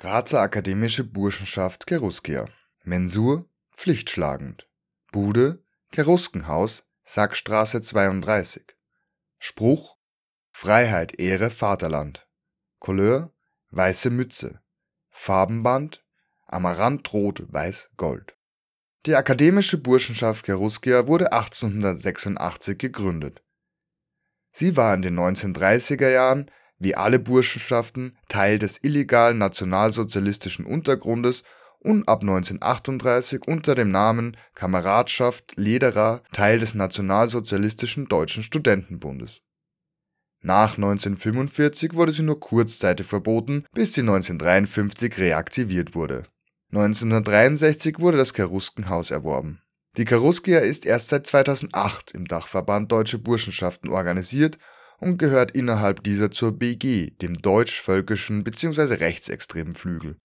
[0.00, 2.48] Grazer Akademische Burschenschaft Cheruskia
[2.84, 4.66] Mensur pflichtschlagend.
[5.12, 8.64] Bude Cheruskenhaus Sackstraße 32
[9.38, 9.98] Spruch
[10.52, 12.26] Freiheit Ehre Vaterland.
[12.78, 13.30] Couleur
[13.72, 14.62] weiße Mütze.
[15.10, 16.02] Farbenband
[16.46, 18.38] Amaranth Rot Weiß Gold.
[19.04, 23.42] Die Akademische Burschenschaft Cheruskia wurde 1886 gegründet.
[24.50, 26.50] Sie war in den 1930er Jahren,
[26.80, 31.44] wie alle Burschenschaften, Teil des illegalen nationalsozialistischen Untergrundes
[31.78, 39.42] und ab 1938 unter dem Namen Kameradschaft Lederer Teil des Nationalsozialistischen Deutschen Studentenbundes.
[40.42, 46.24] Nach 1945 wurde sie nur kurzzeitig verboten, bis sie 1953 reaktiviert wurde.
[46.72, 49.60] 1963 wurde das Cheruskenhaus erworben.
[49.96, 54.58] Die Cheruskia ist erst seit 2008 im Dachverband Deutsche Burschenschaften organisiert
[55.00, 58.94] und gehört innerhalb dieser zur BG, dem deutsch-völkischen bzw.
[58.94, 60.16] rechtsextremen Flügel.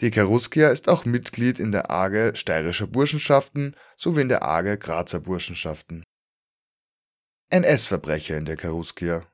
[0.00, 5.18] Die Cheruskia ist auch Mitglied in der AGE Steirischer Burschenschaften sowie in der AGE Grazer
[5.18, 6.04] Burschenschaften.
[7.50, 9.26] NS-Verbrecher in der Cheruskia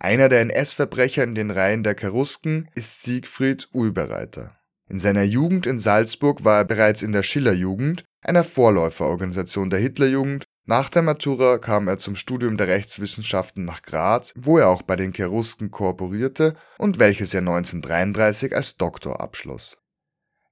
[0.00, 4.58] Einer der NS-Verbrecher in den Reihen der Cherusken ist Siegfried Ulbereiter.
[4.88, 10.46] In seiner Jugend in Salzburg war er bereits in der Schillerjugend, einer Vorläuferorganisation der Hitlerjugend,
[10.68, 14.96] nach der Matura kam er zum Studium der Rechtswissenschaften nach Graz, wo er auch bei
[14.96, 19.78] den Cherusken kooperierte und welches er 1933 als Doktor abschloss.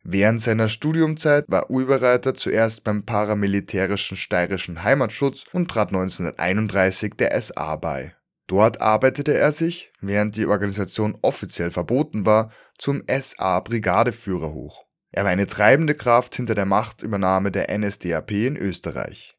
[0.05, 7.77] Während seiner Studiumzeit war Ulbereiter zuerst beim paramilitärischen Steirischen Heimatschutz und trat 1931 der SA
[7.77, 8.15] bei.
[8.47, 14.87] Dort arbeitete er sich, während die Organisation offiziell verboten war, zum SA-Brigadeführer hoch.
[15.11, 19.36] Er war eine treibende Kraft hinter der Machtübernahme der NSDAP in Österreich.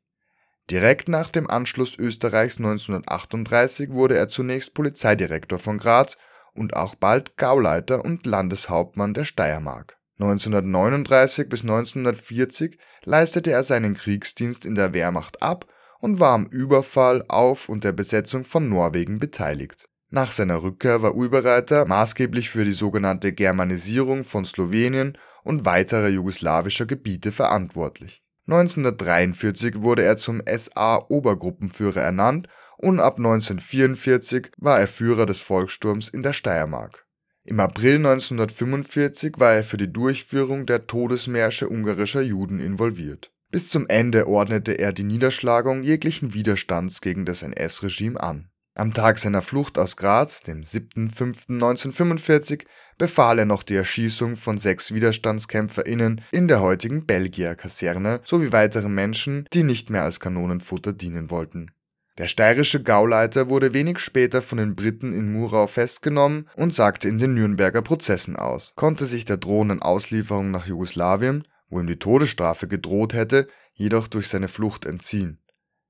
[0.70, 6.18] Direkt nach dem Anschluss Österreichs 1938 wurde er zunächst Polizeidirektor von Graz
[6.54, 9.98] und auch bald Gauleiter und Landeshauptmann der Steiermark.
[10.20, 15.68] 1939 bis 1940 leistete er seinen Kriegsdienst in der Wehrmacht ab
[16.00, 19.88] und war am Überfall auf und der Besetzung von Norwegen beteiligt.
[20.10, 26.86] Nach seiner Rückkehr war Ulbereiter maßgeblich für die sogenannte Germanisierung von Slowenien und weiterer jugoslawischer
[26.86, 32.48] Gebiete verantwortlich 1943 wurde er zum SA-Obergruppenführer ernannt
[32.78, 37.06] und ab 1944 war er Führer des Volkssturms in der Steiermark.
[37.44, 43.32] Im April 1945 war er für die Durchführung der Todesmärsche ungarischer Juden involviert.
[43.52, 49.18] Bis zum Ende ordnete er die Niederschlagung jeglichen Widerstands gegen das NS-Regime an am Tag
[49.18, 52.66] seiner Flucht aus Graz, dem 7.5.1945,
[52.98, 59.48] befahl er noch die Erschießung von sechs WiderstandskämpferInnen in der heutigen Belgier-Kaserne sowie weiteren Menschen,
[59.54, 61.72] die nicht mehr als Kanonenfutter dienen wollten.
[62.18, 67.20] Der steirische Gauleiter wurde wenig später von den Briten in Murau festgenommen und sagte in
[67.20, 72.68] den Nürnberger Prozessen aus, konnte sich der drohenden Auslieferung nach Jugoslawien, wo ihm die Todesstrafe
[72.68, 75.40] gedroht hätte, jedoch durch seine Flucht entziehen.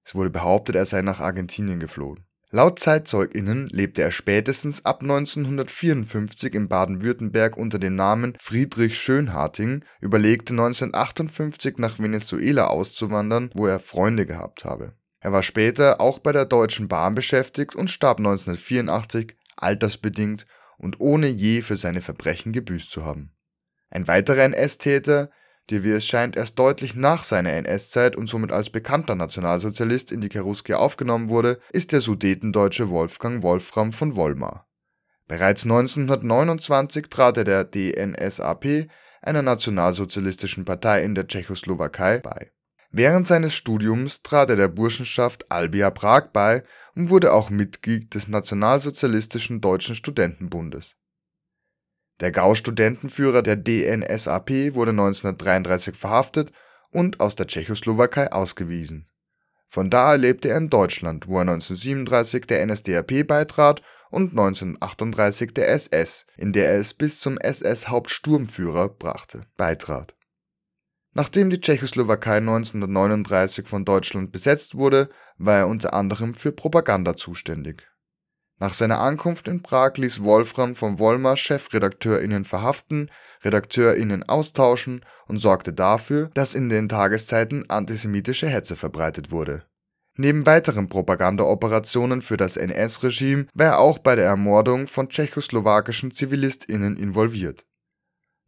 [0.03, 2.26] Es wurde behauptet, er sei nach Argentinien geflohen.
[2.49, 10.53] Laut ZeitzeugInnen lebte er spätestens ab 1954 in Baden-Württemberg unter dem Namen Friedrich Schönharting, überlegte
[10.53, 14.93] 1958 nach Venezuela auszuwandern, wo er Freunde gehabt habe.
[15.19, 20.45] Er war später auch bei der Deutschen Bahn beschäftigt und starb 1984 altersbedingt
[20.77, 23.33] und ohne je für seine Verbrechen gebüßt zu haben.
[23.89, 25.31] Ein weiterer NS-Täter
[25.69, 30.21] die wie es scheint erst deutlich nach seiner NS-Zeit und somit als bekannter Nationalsozialist in
[30.21, 34.67] die Cheruskia aufgenommen wurde, ist der Sudetendeutsche Wolfgang Wolfram von Wollmar.
[35.27, 38.87] Bereits 1929 trat er der DNSAP,
[39.21, 42.51] einer nationalsozialistischen Partei in der Tschechoslowakei, bei.
[42.91, 46.63] Während seines Studiums trat er der Burschenschaft Albia Prag bei
[46.95, 50.95] und wurde auch Mitglied des Nationalsozialistischen Deutschen Studentenbundes
[52.19, 56.51] der Gau-Studentenführer der DNSAP wurde 1933 verhaftet
[56.89, 59.07] und aus der Tschechoslowakei ausgewiesen.
[59.69, 65.69] Von da lebte er in Deutschland, wo er 1937 der NSDAP beitrat und 1938 der
[65.69, 70.15] SS, in der er es bis zum SS-Hauptsturmführer brachte, beitrat.
[71.13, 77.87] Nachdem die Tschechoslowakei 1939 von Deutschland besetzt wurde, war er unter anderem für Propaganda zuständig
[78.59, 83.11] nach seiner Ankunft in Prag ließ Wolfram von Wollmar ChefredakteurInnen verhaften,
[83.45, 89.63] RedakteurInnen austauschen und sorgte dafür, dass in den Tageszeiten antisemitische Hetze verbreitet wurde.
[90.15, 96.97] Neben weiteren Propagandaoperationen für das NS-Regime war er auch bei der Ermordung von tschechoslowakischen ZivilistInnen
[96.97, 97.65] involviert.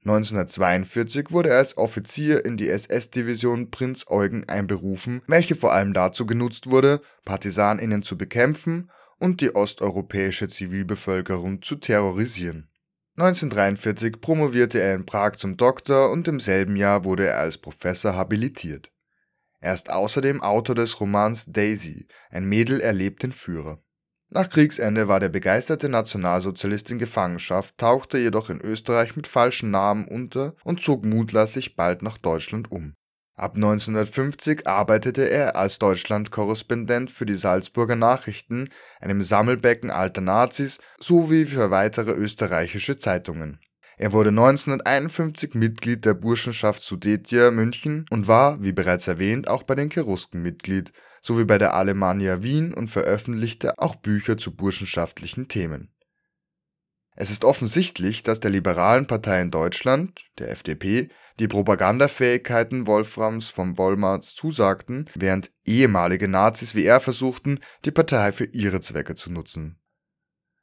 [0.06, 6.26] 1942 wurde er als Offizier in die SS-Division Prinz Eugen einberufen, welche vor allem dazu
[6.26, 12.70] genutzt wurde, PartisanInnen zu bekämpfen und die osteuropäische Zivilbevölkerung zu terrorisieren.
[13.18, 18.16] 1943 promovierte er in Prag zum Doktor und im selben Jahr wurde er als Professor
[18.16, 18.92] habilitiert.
[19.60, 23.84] Er ist außerdem Autor des Romans Daisy, ein Mädel erlebt den Führer.
[24.30, 30.08] Nach Kriegsende war der begeisterte Nationalsozialist in Gefangenschaft, tauchte jedoch in Österreich mit falschen Namen
[30.08, 32.96] unter und zog mutmaßlich bald nach Deutschland um.
[33.40, 38.68] Ab 1950 arbeitete er als Deutschlandkorrespondent für die Salzburger Nachrichten,
[39.00, 43.62] einem Sammelbecken alter Nazis, sowie für weitere österreichische Zeitungen.
[43.96, 49.76] Er wurde 1951 Mitglied der Burschenschaft Sudetia München und war, wie bereits erwähnt, auch bei
[49.76, 50.92] den Cherusken Mitglied
[51.22, 55.94] sowie bei der Alemannia Wien und veröffentlichte auch Bücher zu burschenschaftlichen Themen.
[57.16, 61.10] Es ist offensichtlich, dass der liberalen Partei in Deutschland, der FDP,
[61.40, 68.46] die Propagandafähigkeiten Wolframs von Wollmarts zusagten, während ehemalige Nazis wie er versuchten, die Partei für
[68.46, 69.80] ihre Zwecke zu nutzen.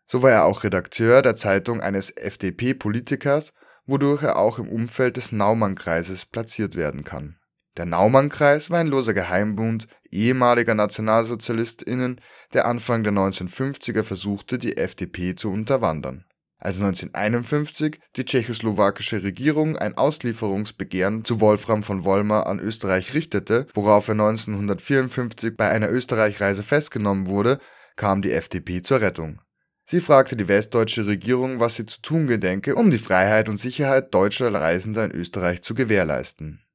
[0.07, 3.53] So war er auch Redakteur der Zeitung eines FDP-Politikers,
[3.87, 7.39] wodurch er auch im Umfeld des Naumann-Kreises platziert werden kann
[7.77, 12.21] der Naumann-Kreis war ein loser Geheimbund ehemaliger NationalsozialistInnen,
[12.55, 16.25] der Anfang der 1950er versuchte, die FDP zu unterwandern.
[16.59, 24.09] Als 1951 die tschechoslowakische Regierung ein Auslieferungsbegehren zu Wolfram von Wollmar an Österreich richtete, worauf
[24.09, 27.59] er 1954 bei einer Österreichreise festgenommen wurde,
[27.97, 29.41] kam die FDP zur Rettung.
[29.85, 34.13] Sie fragte die westdeutsche Regierung, was sie zu tun gedenke, um die Freiheit und Sicherheit
[34.13, 36.67] deutscher Reisender in Österreich zu gewährleisten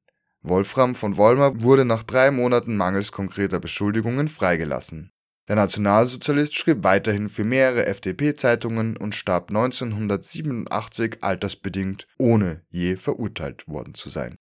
[0.44, 5.12] Wolfram von Wollmar wurde nach drei Monaten mangels konkreter Beschuldigungen freigelassen.
[5.52, 13.92] Der Nationalsozialist schrieb weiterhin für mehrere FDP-Zeitungen und starb 1987 altersbedingt, ohne je verurteilt worden
[13.92, 14.38] zu sein.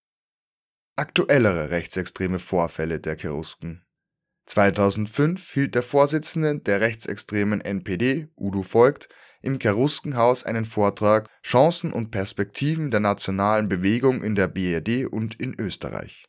[0.95, 3.83] Aktuellere rechtsextreme Vorfälle der Cherusken
[4.45, 9.09] 2005 hielt der Vorsitzende der rechtsextremen NPD, Udo Voigt,
[9.41, 15.59] im Cheruskenhaus einen Vortrag Chancen und Perspektiven der nationalen Bewegung in der BRD und in
[15.59, 16.23] Österreich.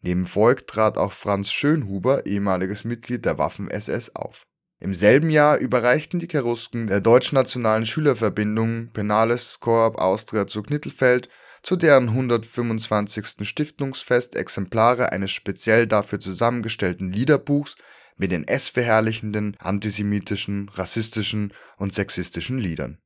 [0.00, 4.44] Neben Voigt trat auch Franz Schönhuber, ehemaliges Mitglied der Waffen-SS, auf.
[4.80, 11.28] Im selben Jahr überreichten die Cherusken der deutschnationalen Schülerverbindung Penales Corp Austria zu Knittelfeld
[11.62, 13.46] zu deren 125.
[13.46, 17.74] Stiftungsfest Exemplare eines speziell dafür zusammengestellten Liederbuchs
[18.16, 22.98] mit den S-verherrlichenden, antisemitischen, rassistischen und sexistischen Liedern.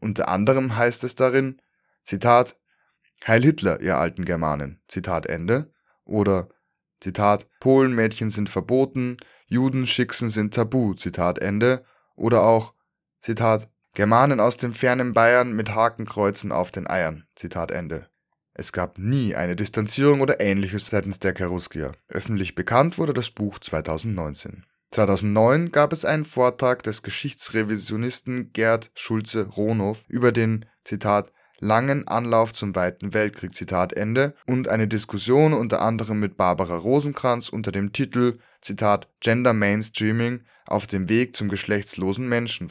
[0.00, 1.60] Unter anderem heißt es darin,
[2.04, 2.56] Zitat,
[3.26, 5.72] Heil Hitler, ihr alten Germanen, Zitat Ende,
[6.08, 6.48] oder
[7.00, 11.84] Zitat, Polenmädchen sind verboten, Juden schicksen sind tabu, Zitat Ende,
[12.16, 12.74] oder auch,
[13.20, 18.08] Zitat, Germanen aus dem fernen Bayern mit Hakenkreuzen auf den Eiern, Zitat Ende.
[18.52, 21.92] Es gab nie eine Distanzierung oder ähnliches seitens der Cheruskier.
[22.08, 24.64] Öffentlich bekannt wurde das Buch 2019.
[24.90, 32.74] 2009 gab es einen Vortrag des Geschichtsrevisionisten Gerd Schulze-Rohnow über den, Zitat, langen Anlauf zum
[32.74, 38.38] Weiten Weltkrieg, Zitat Ende, und eine Diskussion unter anderem mit Barbara Rosenkranz unter dem Titel,
[38.60, 42.70] Zitat, Gender Mainstreaming auf dem Weg zum geschlechtslosen Menschen.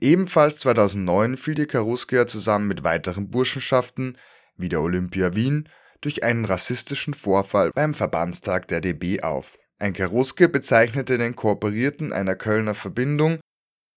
[0.00, 4.16] Ebenfalls 2009 fiel die Cheruskia zusammen mit weiteren Burschenschaften,
[4.56, 5.68] wie der Olympia Wien,
[6.00, 9.58] durch einen rassistischen Vorfall beim Verbandstag der DB auf.
[9.78, 13.40] Ein Cheruske bezeichnete den Kooperierten einer Kölner Verbindung,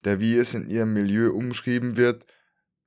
[0.03, 2.25] der wie es in ihrem Milieu umschrieben wird,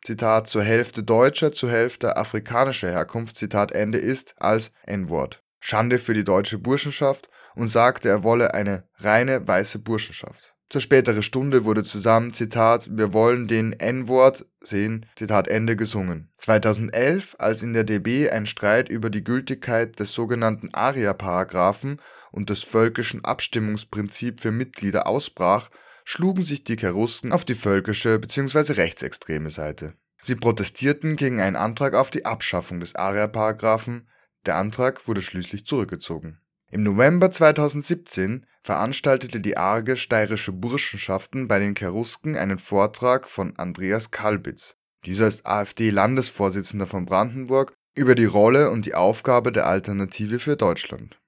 [0.06, 5.42] Zitat, zur Hälfte deutscher, zur Hälfte afrikanischer Herkunft, Zitat Ende ist, als N-Wort.
[5.58, 10.54] Schande für die deutsche Burschenschaft und sagte, er wolle eine reine weiße Burschenschaft.
[10.70, 16.30] Zur späteren Stunde wurde zusammen, Zitat, wir wollen den N-Wort sehen, Zitat Ende gesungen.
[16.38, 22.00] 2011, als in der DB ein Streit über die Gültigkeit des sogenannten ARIA-Paragraphen
[22.30, 25.68] und des völkischen Abstimmungsprinzip für Mitglieder ausbrach,
[26.08, 28.74] schlugen sich die Cherusken auf die völkische bzw.
[28.74, 29.94] rechtsextreme Seite.
[30.22, 34.08] Sie protestierten gegen einen Antrag auf die Abschaffung des ARIA-Paragraphen,
[34.46, 36.40] der Antrag wurde schließlich zurückgezogen.
[36.70, 44.12] Im November 2017 veranstaltete die Arge Steirische Burschenschaften bei den Cherusken einen Vortrag von Andreas
[44.12, 44.76] Kalbitz.
[45.04, 51.18] Dieser ist AfD-Landesvorsitzender von Brandenburg über die Rolle und die Aufgabe der Alternative für Deutschland.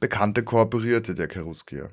[0.00, 1.90] Bekannte kooperierte der Cheruskier.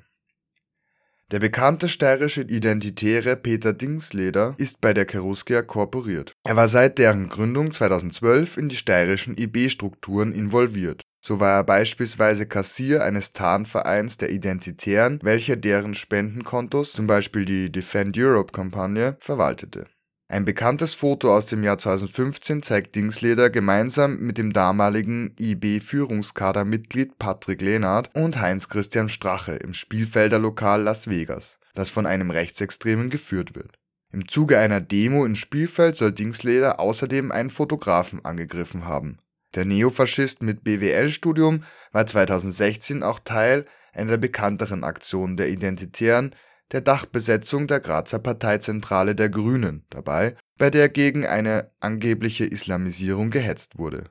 [1.30, 6.32] Der bekannte steirische Identitäre Peter Dingsleder ist bei der Cheruskia kooperiert.
[6.44, 12.46] Er war seit deren Gründung 2012 in die steirischen IB-Strukturen involviert so war er beispielsweise
[12.46, 19.86] Kassier eines Tarnvereins der Identitären, welcher deren Spendenkontos, zum Beispiel die Defend Europe-Kampagne, verwaltete.
[20.30, 27.60] Ein bekanntes Foto aus dem Jahr 2015 zeigt Dingsleder gemeinsam mit dem damaligen IB-Führungskadermitglied Patrick
[27.60, 33.74] Lehnhardt und Heinz-Christian Strache im Spielfelder Lokal Las Vegas, das von einem Rechtsextremen geführt wird.
[34.12, 39.18] Im Zuge einer Demo in Spielfeld soll Dingsleder außerdem einen Fotografen angegriffen haben.
[39.56, 46.36] Der Neofaschist mit BWL-Studium war 2016 auch Teil einer der bekannteren Aktionen der Identitären,
[46.72, 53.78] der Dachbesetzung der Grazer Parteizentrale der Grünen, dabei, bei der gegen eine angebliche Islamisierung gehetzt
[53.78, 54.10] wurde.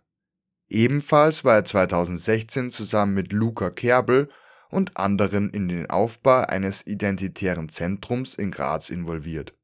[0.68, 4.30] Ebenfalls war er 2016 zusammen mit Luca Kerbel
[4.70, 9.56] und anderen in den Aufbau eines identitären Zentrums in Graz involviert.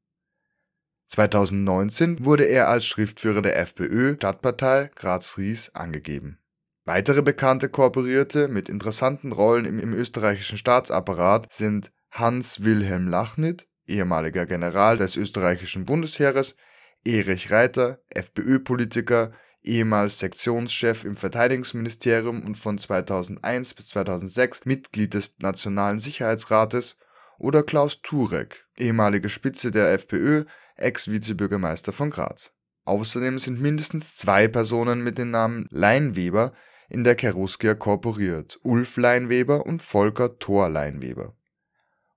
[1.08, 6.38] 2019 wurde er als Schriftführer der FPÖ-Stadtpartei Graz-Ries angegeben.
[6.84, 14.46] Weitere bekannte Kooperierte mit interessanten Rollen im, im österreichischen Staatsapparat sind Hans Wilhelm Lachnit, ehemaliger
[14.46, 16.56] General des österreichischen Bundesheeres,
[17.04, 19.32] Erich Reiter, FPÖ-Politiker,
[19.62, 26.96] ehemals Sektionschef im Verteidigungsministerium und von 2001 bis 2006 Mitglied des Nationalen Sicherheitsrates,
[27.38, 30.44] oder Klaus Turek, ehemalige Spitze der FPÖ,
[30.76, 32.52] Ex-Vizebürgermeister von Graz.
[32.86, 36.54] Außerdem sind mindestens zwei Personen mit dem Namen Leinweber
[36.88, 41.34] in der Cheruskia korporiert, Ulf Leinweber und Volker Thor Leinweber.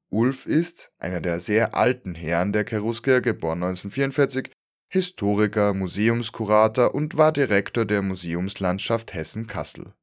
[0.09, 4.51] Ulf ist, einer der sehr alten Herren der Cheruskia, geboren 1944,
[4.91, 9.93] Historiker, Museumskurator und war Direktor der Museumslandschaft Hessen-Kassel.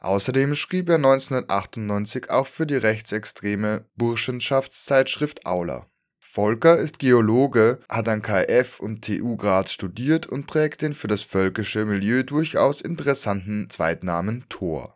[0.00, 5.86] Außerdem schrieb er 1998 auch für die rechtsextreme Burschenschaftszeitschrift Aula.
[6.20, 11.22] Volker ist Geologe, hat an KF und TU Graz studiert und trägt den für das
[11.22, 14.94] völkische Milieu durchaus interessanten Zweitnamen Thor.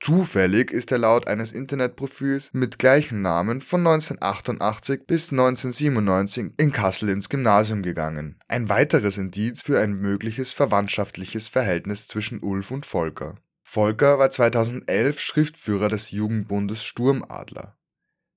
[0.00, 7.08] Zufällig ist er laut eines Internetprofils mit gleichem Namen von 1988 bis 1997 in Kassel
[7.08, 8.38] ins Gymnasium gegangen.
[8.46, 13.34] Ein weiteres Indiz für ein mögliches verwandtschaftliches Verhältnis zwischen Ulf und Volker.
[13.64, 17.76] Volker war 2011 Schriftführer des Jugendbundes Sturmadler.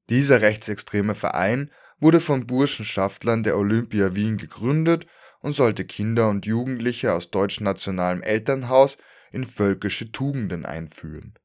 [0.10, 5.06] Dieser rechtsextreme Verein wurde von Burschenschaftlern der Olympia Wien gegründet
[5.40, 8.98] und sollte Kinder und Jugendliche aus deutschnationalem Elternhaus
[9.32, 11.36] in völkische Tugenden einführen.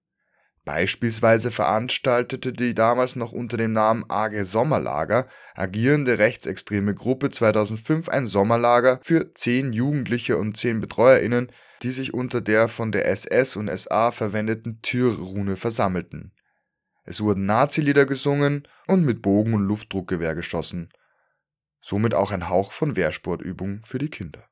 [0.66, 8.26] Beispielsweise veranstaltete die damals noch unter dem Namen AG Sommerlager agierende rechtsextreme Gruppe 2005 ein
[8.26, 13.70] Sommerlager für zehn Jugendliche und zehn BetreuerInnen, die sich unter der von der SS und
[13.70, 16.32] SA verwendeten Türrune versammelten.
[17.04, 20.88] Es wurden Nazi-Lieder gesungen und mit Bogen und Luftdruckgewehr geschossen.
[21.80, 24.42] Somit auch ein Hauch von Wehrsportübung für die Kinder